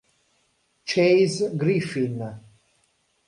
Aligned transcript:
Chase 0.83 1.53
Griffin 1.53 2.17